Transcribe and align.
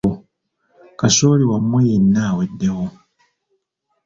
Kasooli 0.99 1.45
wamwe 1.51 1.79
yenna 1.89 2.19
aweddewo! 2.31 2.85